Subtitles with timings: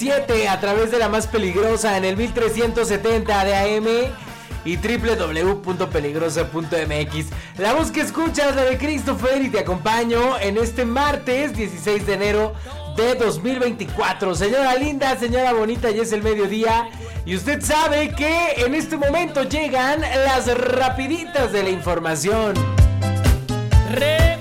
[0.00, 3.84] 7 a través de la más peligrosa en el 1370 de AM
[4.64, 7.26] y www.peligrosa.mx.
[7.58, 12.14] La voz que escuchas, la de Christopher, y te acompaño en este martes 16 de
[12.14, 12.54] enero
[12.96, 14.34] de 2024.
[14.34, 16.88] Señora linda, señora bonita, ya es el mediodía.
[17.26, 22.54] Y usted sabe que en este momento llegan las rapiditas de la información.
[23.92, 24.39] Re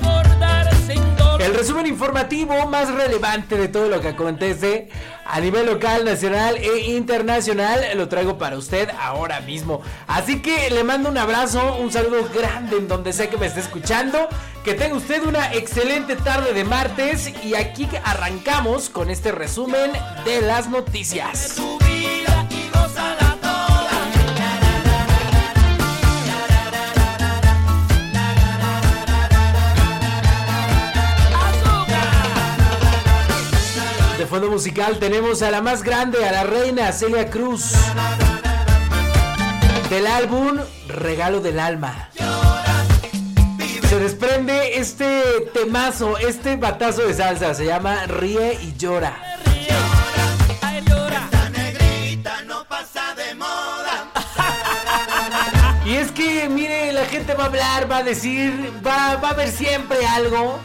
[1.39, 4.89] el resumen informativo más relevante de todo lo que acontece
[5.25, 9.81] a nivel local, nacional e internacional lo traigo para usted ahora mismo.
[10.05, 13.61] Así que le mando un abrazo, un saludo grande en donde sea que me esté
[13.61, 14.27] escuchando.
[14.65, 19.93] Que tenga usted una excelente tarde de martes y aquí arrancamos con este resumen
[20.25, 21.55] de las noticias.
[34.29, 37.73] Fondo musical tenemos a la más grande, a la reina Celia Cruz.
[39.89, 42.09] Del álbum Regalo del Alma.
[43.89, 49.17] Se desprende este temazo, este batazo de salsa, se llama Ríe y llora.
[55.85, 59.31] Y es que, mire, la gente va a hablar, va a decir, va, va a
[59.31, 60.59] haber siempre algo.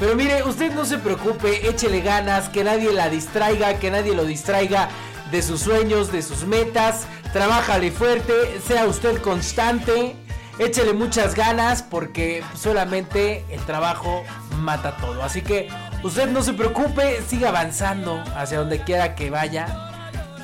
[0.00, 4.24] Pero mire, usted no se preocupe, échele ganas, que nadie la distraiga, que nadie lo
[4.24, 4.88] distraiga
[5.30, 7.06] de sus sueños, de sus metas.
[7.34, 8.32] Trabájale fuerte,
[8.66, 10.16] sea usted constante,
[10.58, 14.24] échele muchas ganas porque solamente el trabajo
[14.60, 15.22] mata todo.
[15.22, 15.68] Así que
[16.02, 19.90] usted no se preocupe, siga avanzando hacia donde quiera que vaya.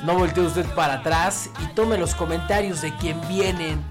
[0.03, 3.83] No voltee usted para atrás y tome los comentarios de quien vienen.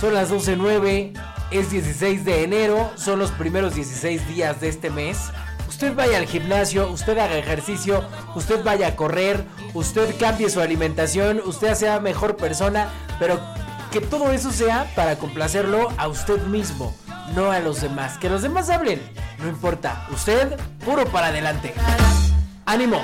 [0.00, 1.12] Son las 12.09,
[1.58, 5.18] es 16 de enero, son los primeros 16 días de este mes.
[5.68, 8.04] Usted vaya al gimnasio, usted haga ejercicio,
[8.34, 12.88] usted vaya a correr, usted cambie su alimentación, usted sea mejor persona,
[13.18, 13.40] pero
[13.92, 16.94] que todo eso sea para complacerlo a usted mismo,
[17.34, 18.18] no a los demás.
[18.18, 19.00] Que los demás hablen,
[19.38, 21.72] no importa, usted puro para adelante.
[22.66, 23.00] ¡Ánimo!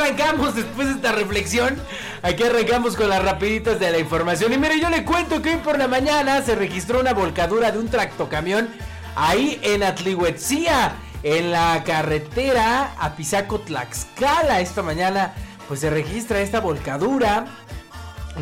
[0.00, 1.76] Arrancamos después de esta reflexión.
[2.22, 4.52] Aquí arrancamos con las rapiditas de la información.
[4.52, 7.78] Y mire, yo le cuento que hoy por la mañana se registró una volcadura de
[7.78, 8.68] un tractocamión
[9.16, 14.60] ahí en Atlihuetzía, en la carretera a Pisaco Tlaxcala.
[14.60, 15.34] Esta mañana
[15.68, 17.46] pues se registra esta volcadura.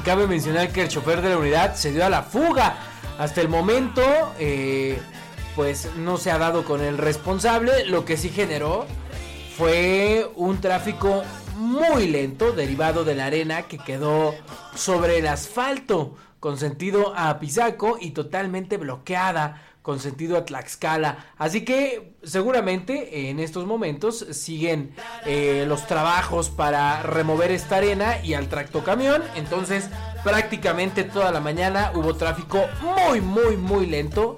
[0.04, 2.76] Cabe mencionar que el chofer de la unidad se dio a la fuga.
[3.18, 4.02] Hasta el momento,
[4.38, 5.00] eh,
[5.56, 7.84] pues no se ha dado con el responsable.
[7.86, 8.86] Lo que sí generó
[9.58, 11.24] fue un tráfico
[11.56, 14.36] muy lento derivado de la arena que quedó
[14.76, 21.32] sobre el asfalto con sentido a Pisaco y totalmente bloqueada con sentido a Tlaxcala.
[21.38, 24.94] Así que seguramente en estos momentos siguen
[25.26, 29.24] eh, los trabajos para remover esta arena y al tractocamión.
[29.34, 29.90] Entonces
[30.22, 34.36] prácticamente toda la mañana hubo tráfico muy muy muy lento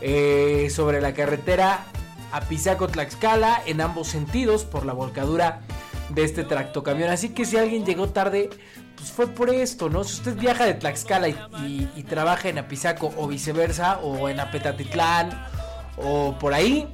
[0.00, 1.86] eh, sobre la carretera
[2.32, 5.60] a Pisaco Tlaxcala en ambos sentidos por la volcadura
[6.10, 7.10] de este tractocamión.
[7.10, 8.50] Así que si alguien llegó tarde,
[8.96, 10.04] pues fue por esto, ¿no?
[10.04, 15.30] Si usted viaja de Tlaxcala y trabaja en Apizaco o viceversa, o en Apetatitlán,
[15.96, 16.88] o por ahí,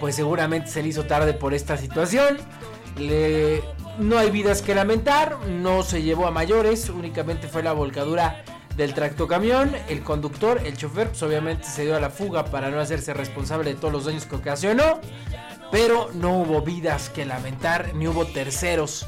[0.00, 2.38] pues seguramente se le hizo tarde por esta situación.
[2.96, 3.62] Le-
[3.98, 8.42] no hay vidas que lamentar, no se llevó a mayores, únicamente fue la volcadura
[8.80, 9.76] del tractocamión.
[9.88, 13.74] El conductor, el chofer, pues obviamente se dio a la fuga para no hacerse responsable
[13.74, 15.00] de todos los daños que ocasionó.
[15.70, 19.06] Pero no hubo vidas que lamentar, ni hubo terceros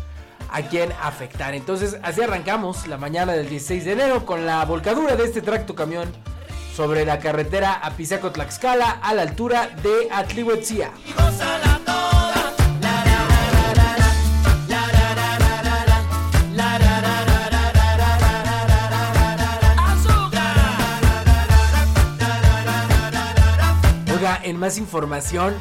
[0.51, 1.55] a quien afectar.
[1.55, 6.13] Entonces, así arrancamos la mañana del 16 de enero con la volcadura de este tractocamión
[6.77, 10.91] sobre la carretera a Pisaco Tlaxcala a la altura de Atlihuetzia.
[24.44, 25.55] En más información,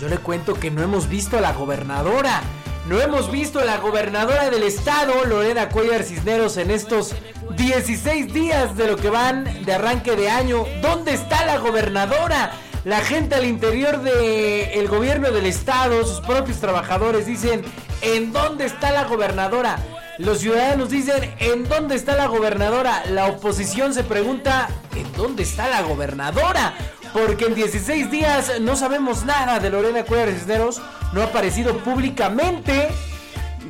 [0.00, 2.40] yo le cuento que no hemos visto a la gobernadora.
[2.88, 7.14] No hemos visto a la gobernadora del estado, Lorena Cuellar Cisneros, en estos
[7.56, 10.64] 16 días de lo que van de arranque de año.
[10.80, 12.50] ¿Dónde está la gobernadora?
[12.84, 17.62] La gente al interior del gobierno del estado, sus propios trabajadores dicen,
[18.00, 19.78] ¿en dónde está la gobernadora?
[20.18, 23.04] Los ciudadanos dicen, ¿en dónde está la gobernadora?
[23.08, 26.74] La oposición se pregunta, ¿en dónde está la gobernadora?
[27.12, 30.80] Porque en 16 días no sabemos nada de Lorena Cuellar Cisneros,
[31.12, 32.88] no ha aparecido públicamente,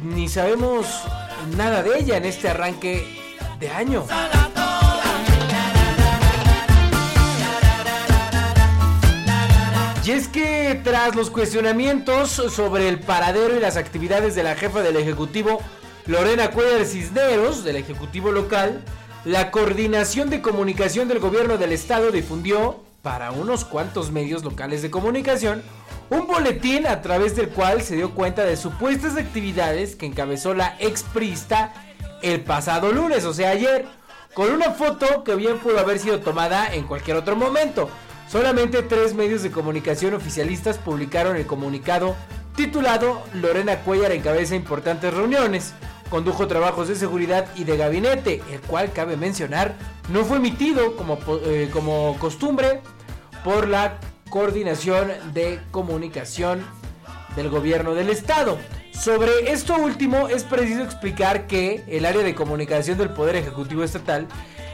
[0.03, 0.87] ni sabemos
[1.57, 3.05] nada de ella en este arranque
[3.59, 4.05] de año.
[10.05, 14.83] Y es que tras los cuestionamientos sobre el paradero y las actividades de la jefa
[14.83, 15.61] del Ejecutivo,
[16.07, 18.83] Lorena Cuellar Cisneros, del Ejecutivo local,
[19.25, 24.91] la Coordinación de Comunicación del Gobierno del Estado difundió, para unos cuantos medios locales de
[24.91, 25.63] comunicación,
[26.09, 30.77] un boletín a través del cual se dio cuenta de supuestas actividades que encabezó la
[30.79, 31.73] exprista
[32.23, 33.87] el pasado lunes, o sea ayer,
[34.35, 37.91] con una foto que bien pudo haber sido tomada en cualquier otro momento.
[38.31, 42.15] Solamente tres medios de comunicación oficialistas publicaron el comunicado
[42.57, 45.75] titulado Lorena Cuellar encabeza importantes reuniones.
[46.13, 49.77] Condujo trabajos de seguridad y de gabinete, el cual cabe mencionar
[50.11, 52.83] no fue emitido como, eh, como costumbre
[53.43, 53.99] por la
[54.29, 56.67] Coordinación de Comunicación
[57.35, 58.59] del Gobierno del Estado.
[58.93, 64.29] Sobre esto último es preciso explicar que el área de comunicación del Poder Ejecutivo Estatal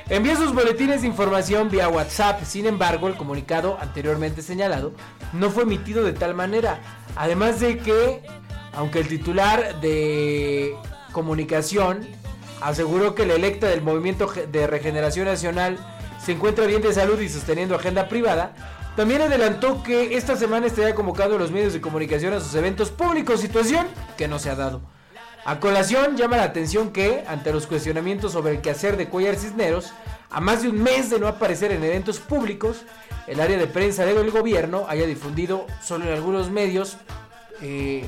[0.08, 2.43] envía sus boletines de información vía WhatsApp.
[2.43, 4.93] Sin embargo, el comunicado anteriormente señalado
[5.32, 6.81] no fue emitido de tal manera.
[7.14, 8.23] Además de que,
[8.73, 10.75] aunque el titular de
[11.12, 12.06] comunicación
[12.60, 15.78] aseguró que la electa del Movimiento de Regeneración Nacional
[16.25, 18.55] se encuentra bien de salud y sosteniendo agenda privada,
[18.96, 22.90] también adelantó que esta semana estaría convocado a los medios de comunicación a sus eventos
[22.90, 24.81] públicos, situación que no se ha dado.
[25.44, 29.93] A colación llama la atención que, ante los cuestionamientos sobre el quehacer de Cuellar Cisneros,
[30.31, 32.82] a más de un mes de no aparecer en eventos públicos,
[33.28, 36.99] el área de prensa del gobierno haya difundido solo en algunos medios
[37.62, 38.05] eh,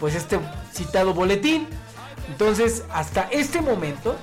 [0.00, 0.38] pues este
[0.72, 1.68] citado boletín.
[2.28, 4.16] Entonces, hasta este momento,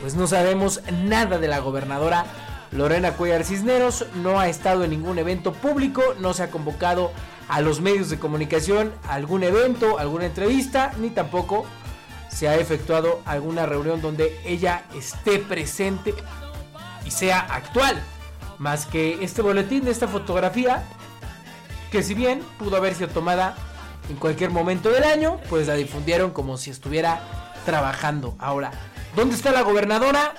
[0.00, 2.26] pues no sabemos nada de la gobernadora
[2.72, 7.10] Lorena Cuellar Cisneros no ha estado en ningún evento público, no se ha convocado
[7.48, 11.66] a los medios de comunicación algún evento, alguna entrevista, ni tampoco
[12.28, 16.14] se ha efectuado alguna reunión donde ella esté presente
[17.04, 18.00] y sea actual.
[18.58, 20.84] Más que este boletín, esta fotografía,
[21.90, 23.56] que si bien pudo haber sido tomada
[24.10, 28.34] en cualquier momento del año, pues la difundieron como si estuviera trabajando.
[28.38, 28.72] Ahora,
[29.14, 30.34] ¿dónde está la gobernadora?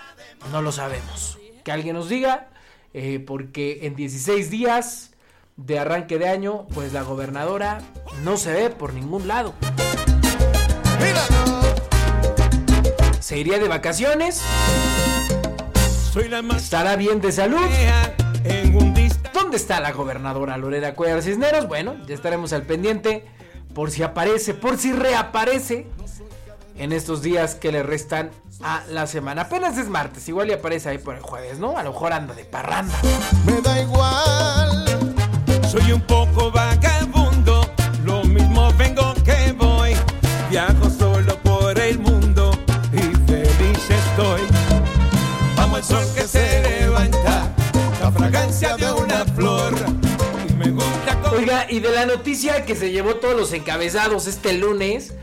[0.52, 2.50] No lo sabemos que alguien nos diga,
[2.94, 5.12] eh, porque en 16 días
[5.56, 7.82] de arranque de año, pues la gobernadora
[8.24, 9.54] no se ve por ningún lado.
[13.20, 14.42] ¿Se iría de vacaciones?
[16.58, 17.62] ¿Estará bien de salud?
[19.34, 21.68] ¿Dónde está la gobernadora Lorena Cuellar Cisneros?
[21.68, 23.26] Bueno, ya estaremos al pendiente
[23.74, 25.88] por si aparece, por si reaparece
[26.76, 28.32] en estos días que le restan
[28.64, 29.44] a la semana.
[29.44, 31.78] Apenas es martes, igual y aparece ahí por el jueves, ¿no?
[31.78, 32.96] A lo mejor anda de parranda.
[33.46, 34.86] Me da igual,
[35.70, 36.91] soy un poco vagabundo,
[51.72, 55.14] y de la noticia que se llevó todos los encabezados este lunes,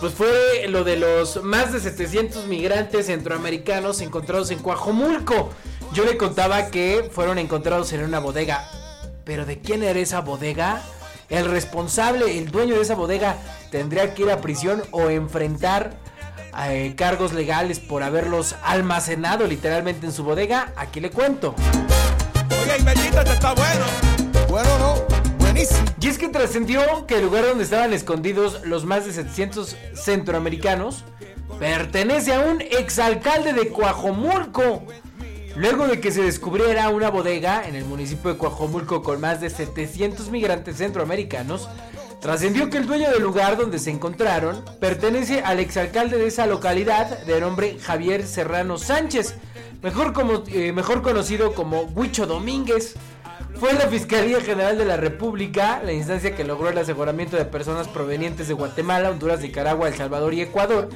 [0.00, 5.50] pues fue lo de los más de 700 migrantes centroamericanos encontrados en Coajomulco.
[5.92, 8.68] Yo le contaba que fueron encontrados en una bodega.
[9.24, 10.82] Pero ¿de quién era esa bodega?
[11.28, 13.38] El responsable, el dueño de esa bodega,
[13.70, 15.96] tendría que ir a prisión o enfrentar
[16.64, 20.72] eh, cargos legales por haberlos almacenado literalmente en su bodega.
[20.76, 21.54] Aquí le cuento.
[22.60, 23.84] Oye, y está bueno.
[24.48, 24.85] Bueno, no.
[26.00, 31.04] Y es que trascendió que el lugar donde estaban escondidos los más de 700 centroamericanos
[31.58, 34.84] pertenece a un exalcalde de Coajomulco.
[35.56, 39.48] Luego de que se descubriera una bodega en el municipio de Coajomulco con más de
[39.48, 41.70] 700 migrantes centroamericanos,
[42.20, 47.24] trascendió que el dueño del lugar donde se encontraron pertenece al exalcalde de esa localidad
[47.24, 49.36] de nombre Javier Serrano Sánchez,
[49.82, 52.96] mejor, como, eh, mejor conocido como Huicho Domínguez.
[53.58, 57.88] Fue la Fiscalía General de la República la instancia que logró el aseguramiento de personas
[57.88, 60.90] provenientes de Guatemala, Honduras, Nicaragua, El Salvador y Ecuador,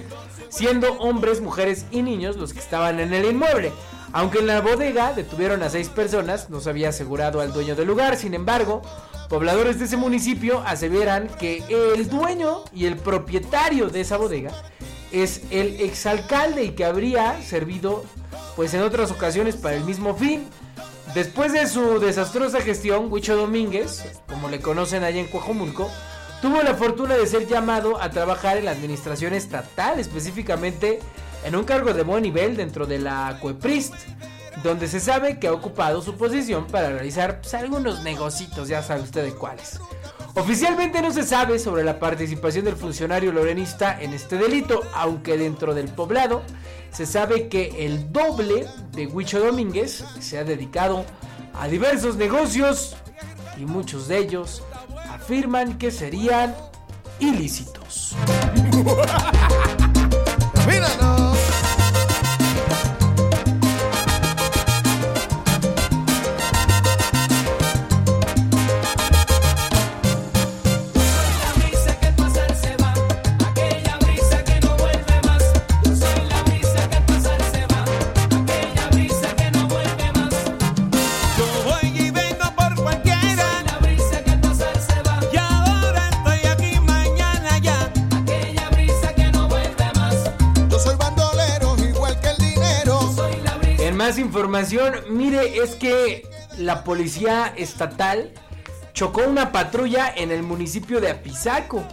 [0.50, 3.72] siendo hombres, mujeres y niños los que estaban en el inmueble.
[4.12, 7.88] Aunque en la bodega detuvieron a seis personas, no se había asegurado al dueño del
[7.88, 8.82] lugar, sin embargo,
[9.30, 14.50] pobladores de ese municipio aseveran que el dueño y el propietario de esa bodega
[15.12, 18.04] es el exalcalde y que habría servido
[18.54, 20.46] pues en otras ocasiones para el mismo fin.
[21.14, 25.90] Después de su desastrosa gestión, Huicho Domínguez, como le conocen allá en Coajomulco,
[26.40, 31.00] tuvo la fortuna de ser llamado a trabajar en la administración estatal, específicamente
[31.44, 33.94] en un cargo de buen nivel dentro de la CUEPRIST,
[34.62, 39.00] donde se sabe que ha ocupado su posición para realizar pues, algunos negocitos, ya sabe
[39.00, 39.80] usted de cuáles.
[40.34, 45.74] Oficialmente no se sabe sobre la participación del funcionario lorenista en este delito, aunque dentro
[45.74, 46.42] del poblado
[46.92, 51.04] se sabe que el doble de Huicho Domínguez se ha dedicado
[51.54, 52.96] a diversos negocios
[53.58, 54.62] y muchos de ellos
[55.10, 56.54] afirman que serían
[57.18, 58.14] ilícitos.
[94.50, 96.28] información, mire, es que
[96.58, 98.32] la policía estatal
[98.92, 101.84] chocó una patrulla en el municipio de Apizaco.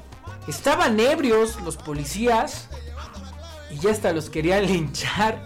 [0.48, 2.68] Estaban ebrios los policías
[3.70, 5.46] y ya hasta los querían linchar.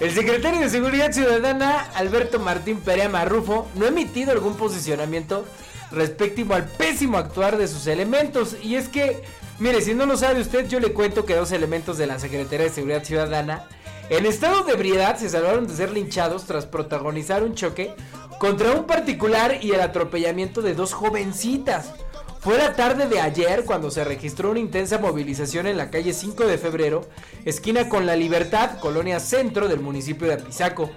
[0.00, 5.44] El secretario de Seguridad Ciudadana, Alberto Martín Perea Marrufo, no ha emitido algún posicionamiento
[5.92, 8.56] respectivo al pésimo actuar de sus elementos.
[8.64, 9.22] Y es que,
[9.60, 12.66] mire, si no lo sabe usted, yo le cuento que dos elementos de la Secretaría
[12.66, 13.68] de Seguridad Ciudadana,
[14.10, 17.94] en estado de ebriedad, se salvaron de ser linchados tras protagonizar un choque
[18.38, 21.92] contra un particular y el atropellamiento de dos jovencitas.
[22.40, 26.46] Fue la tarde de ayer cuando se registró una intensa movilización en la calle 5
[26.46, 27.08] de febrero,
[27.44, 30.90] esquina con la Libertad, colonia centro del municipio de Apizaco.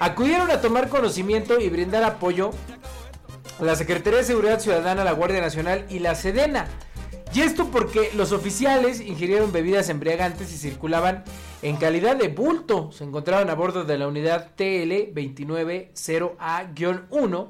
[0.00, 2.50] Acudieron a tomar conocimiento y brindar apoyo
[3.60, 6.68] a la Secretaría de Seguridad Ciudadana, la Guardia Nacional y la Sedena.
[7.32, 11.24] Y esto porque los oficiales ingirieron bebidas embriagantes y circulaban
[11.62, 12.90] en calidad de bulto.
[12.92, 17.48] Se encontraban a bordo de la unidad TL 290A-1,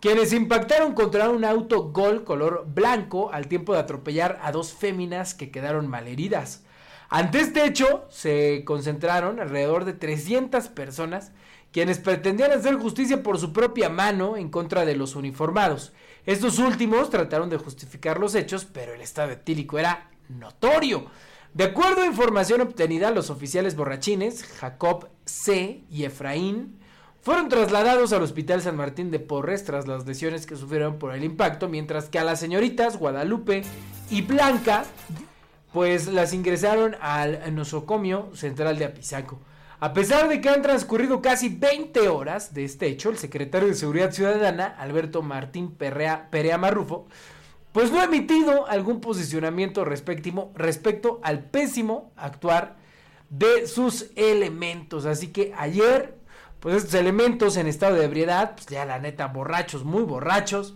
[0.00, 5.34] quienes impactaron contra un auto Gol color blanco al tiempo de atropellar a dos féminas
[5.34, 6.62] que quedaron malheridas.
[7.10, 11.32] Ante este hecho, se concentraron alrededor de 300 personas
[11.72, 15.92] quienes pretendían hacer justicia por su propia mano en contra de los uniformados.
[16.26, 21.06] Estos últimos trataron de justificar los hechos, pero el estado etílico era notorio.
[21.54, 25.82] De acuerdo a información obtenida, los oficiales borrachines, Jacob C.
[25.90, 26.78] y Efraín,
[27.22, 31.24] fueron trasladados al Hospital San Martín de Porres tras las lesiones que sufrieron por el
[31.24, 33.62] impacto, mientras que a las señoritas Guadalupe
[34.10, 34.84] y Blanca,
[35.72, 39.40] pues las ingresaron al nosocomio central de Apizaco.
[39.80, 43.74] A pesar de que han transcurrido casi 20 horas de este hecho, el secretario de
[43.74, 47.06] Seguridad Ciudadana, Alberto Martín Perrea, Perea Marrufo,
[47.72, 52.76] pues no ha emitido algún posicionamiento respectivo respecto al pésimo actuar
[53.30, 55.04] de sus elementos.
[55.04, 56.16] Así que ayer,
[56.60, 60.74] pues estos elementos en estado de ebriedad, pues ya la neta, borrachos, muy borrachos,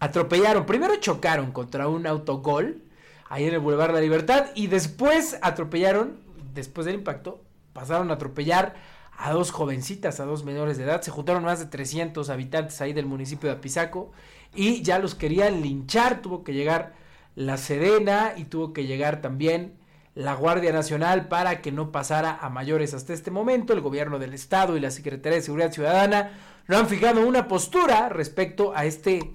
[0.00, 2.82] atropellaron, primero chocaron contra un autogol
[3.28, 6.18] ahí en el Boulevard de la Libertad y después atropellaron,
[6.54, 7.40] después del impacto,
[7.72, 8.74] pasaron a atropellar
[9.16, 11.02] a dos jovencitas, a dos menores de edad.
[11.02, 14.12] Se juntaron más de 300 habitantes ahí del municipio de Apizaco
[14.54, 16.22] y ya los querían linchar.
[16.22, 16.94] Tuvo que llegar
[17.34, 19.74] la Sedena y tuvo que llegar también
[20.14, 23.72] la Guardia Nacional para que no pasara a mayores hasta este momento.
[23.72, 26.32] El gobierno del estado y la Secretaría de Seguridad Ciudadana
[26.66, 29.30] no han fijado una postura respecto a este,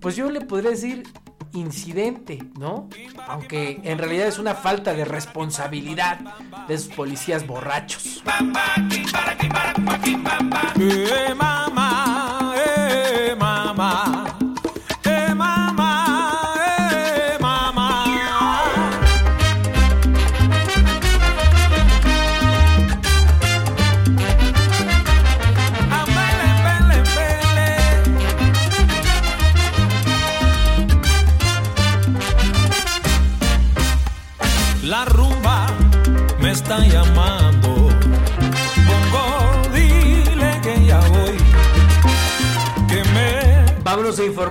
[0.00, 1.02] pues yo le podría decir
[1.52, 2.88] incidente, ¿no?
[3.26, 6.20] Aunque en realidad es una falta de responsabilidad
[6.68, 8.22] de esos policías borrachos.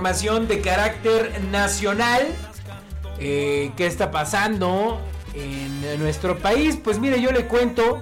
[0.00, 2.26] Información de carácter nacional.
[3.18, 4.98] Eh, ¿Qué está pasando
[5.34, 6.78] en nuestro país?
[6.82, 8.00] Pues mire, yo le cuento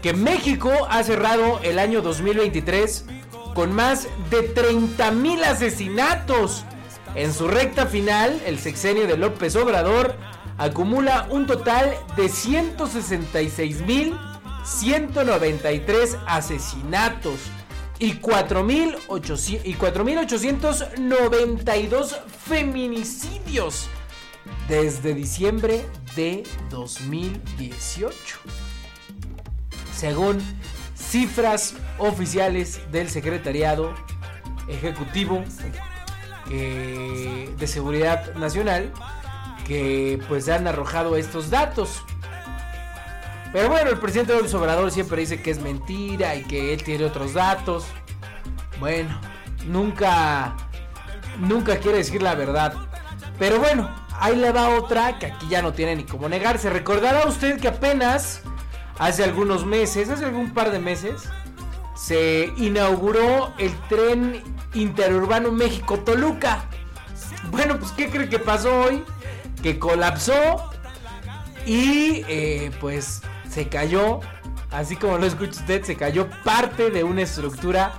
[0.00, 3.06] que México ha cerrado el año 2023
[3.52, 6.64] con más de 30 mil asesinatos.
[7.16, 10.14] En su recta final, el sexenio de López Obrador
[10.56, 14.16] acumula un total de 166 mil
[14.62, 17.40] 193 asesinatos
[17.98, 23.88] y 4.800 y 4.892 feminicidios
[24.68, 28.38] desde diciembre de 2018.
[29.94, 30.40] Según
[30.94, 33.94] cifras oficiales del Secretariado
[34.68, 35.42] Ejecutivo
[36.50, 38.92] eh, de Seguridad Nacional,
[39.66, 42.02] que pues han arrojado estos datos.
[43.52, 47.04] Pero bueno, el presidente López Obrador siempre dice que es mentira y que él tiene
[47.04, 47.86] otros datos.
[48.78, 49.18] Bueno,
[49.66, 50.56] nunca,
[51.38, 52.74] nunca quiere decir la verdad.
[53.38, 53.88] Pero bueno,
[54.18, 56.68] ahí le va otra que aquí ya no tiene ni cómo negarse.
[56.70, 58.42] Recordará usted que apenas
[58.98, 61.22] hace algunos meses, hace algún par de meses,
[61.94, 64.42] se inauguró el tren
[64.74, 66.64] interurbano México-Toluca.
[67.50, 69.04] Bueno, pues ¿qué cree que pasó hoy?
[69.62, 70.70] Que colapsó
[71.66, 73.22] y eh, pues
[73.58, 74.20] se cayó,
[74.70, 77.92] así como lo escucha usted, se cayó parte de una estructura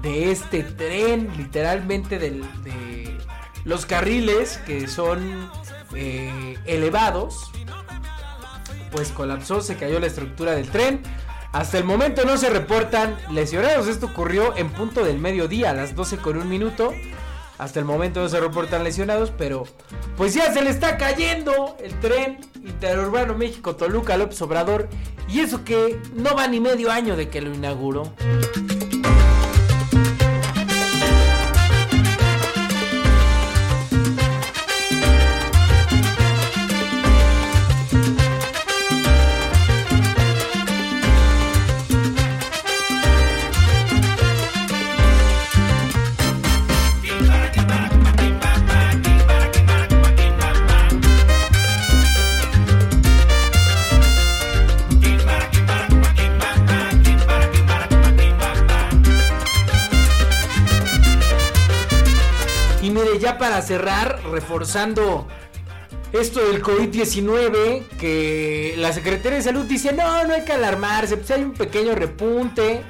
[0.00, 3.18] de este tren, literalmente de
[3.66, 5.50] los carriles que son
[5.94, 7.52] eh, elevados.
[8.92, 11.02] Pues colapsó, se cayó la estructura del tren.
[11.52, 13.88] Hasta el momento no se reportan lesionados.
[13.88, 16.94] Esto ocurrió en punto del mediodía, a las 12 con un minuto.
[17.58, 19.64] Hasta el momento no se reportan lesionados, pero
[20.16, 24.88] pues ya se le está cayendo el tren interurbano México Toluca López Obrador.
[25.28, 28.12] Y eso que no va ni medio año de que lo inauguró.
[63.64, 65.26] Cerrar, reforzando
[66.12, 71.30] esto del COVID-19, que la Secretaría de Salud dice, no, no hay que alarmarse, pues
[71.32, 72.84] hay un pequeño repunte.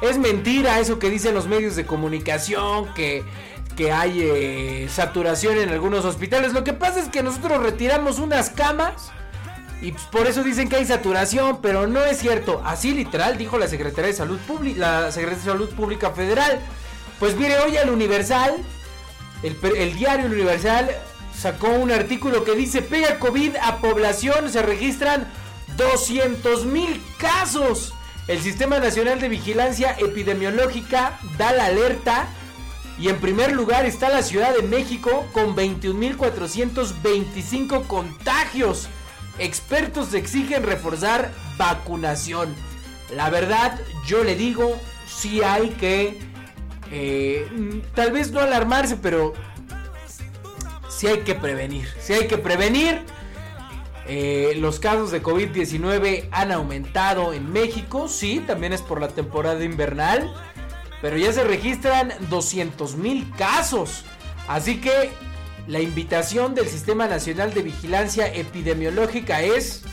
[0.00, 3.22] Es mentira eso que dicen los medios de comunicación, que,
[3.76, 6.54] que hay eh, saturación en algunos hospitales.
[6.54, 9.12] Lo que pasa es que nosotros retiramos unas camas
[9.82, 12.62] y pues, por eso dicen que hay saturación, pero no es cierto.
[12.64, 16.60] Así literal dijo la Secretaría de Salud Pública, la Secretaría de Salud Pública Federal.
[17.18, 18.56] Pues mire, hoy al Universal
[19.42, 20.90] el, diario Universal
[21.36, 25.26] sacó un artículo que dice pega COVID a población, se registran
[25.76, 27.94] 200 mil casos.
[28.28, 32.28] El Sistema Nacional de Vigilancia Epidemiológica da la alerta
[32.98, 38.88] y en primer lugar está la Ciudad de México con 21.425 contagios.
[39.38, 42.54] Expertos exigen reforzar vacunación.
[43.14, 46.20] La verdad, yo le digo, sí hay que
[46.90, 49.32] eh, tal vez no alarmarse, pero
[50.88, 51.88] sí hay que prevenir.
[52.00, 53.02] Sí hay que prevenir.
[54.06, 59.62] Eh, los casos de COVID-19 han aumentado en México, sí, también es por la temporada
[59.64, 60.34] invernal,
[61.00, 64.04] pero ya se registran 200 mil casos.
[64.48, 65.10] Así que
[65.68, 69.84] la invitación del Sistema Nacional de Vigilancia Epidemiológica es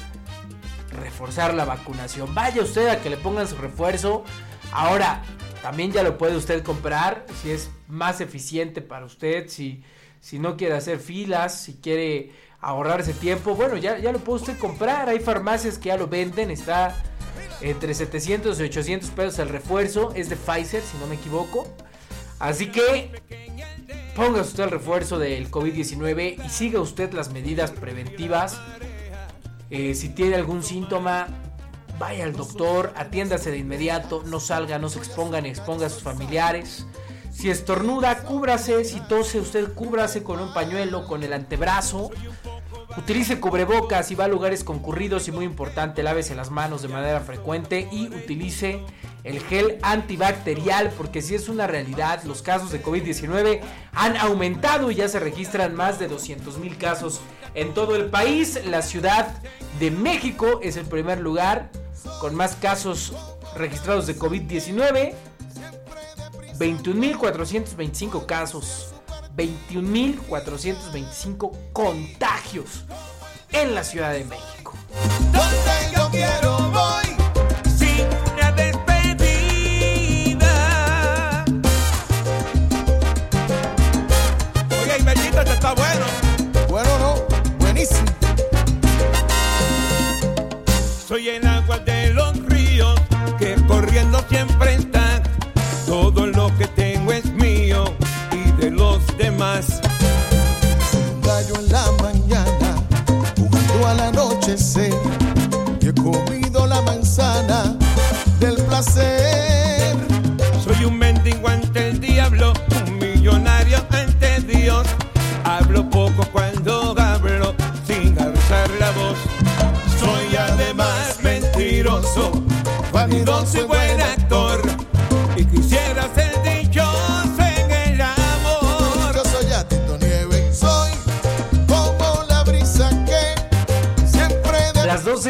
[1.00, 2.34] reforzar la vacunación.
[2.34, 4.24] Vaya usted a que le pongan su refuerzo.
[4.72, 5.22] Ahora,
[5.62, 9.84] también ya lo puede usted comprar si es más eficiente para usted, si,
[10.20, 13.56] si no quiere hacer filas, si quiere ahorrarse tiempo.
[13.56, 15.10] Bueno, ya, ya lo puede usted comprar.
[15.10, 16.52] Hay farmacias que ya lo venden.
[16.52, 16.96] Está
[17.62, 20.13] entre 700 y 800 pesos el refuerzo.
[20.15, 21.67] Es de Pfizer, si no me equivoco.
[22.39, 23.12] Así que
[24.15, 28.60] ponga usted el refuerzo del COVID-19 y siga usted las medidas preventivas.
[29.70, 31.28] Eh, si tiene algún síntoma,
[32.00, 36.04] vaya al doctor, atiéndase de inmediato, no salga, no se exponga ni exponga a sus
[36.04, 36.86] familiares.
[37.32, 42.10] Si estornuda, cúbrase, si tose, usted cúbrase con un pañuelo, con el antebrazo.
[42.98, 47.20] Utilice cubrebocas y va a lugares concurridos y muy importante, lávese las manos de manera
[47.20, 48.82] frecuente y utilice
[49.24, 53.60] el gel antibacterial porque si es una realidad, los casos de COVID-19
[53.94, 57.22] han aumentado y ya se registran más de 200 mil casos
[57.54, 58.60] en todo el país.
[58.66, 59.28] La Ciudad
[59.80, 61.70] de México es el primer lugar
[62.20, 63.14] con más casos
[63.56, 65.14] registrados de COVID-19.
[66.58, 68.96] 21.425 casos.
[69.36, 72.86] 21.425 contagios
[73.52, 74.74] en la Ciudad de México.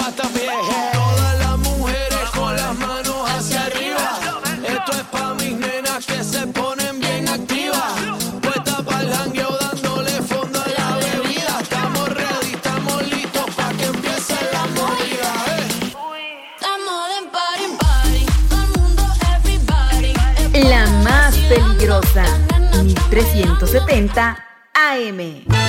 [23.17, 24.37] 1370
[24.75, 25.66] AM.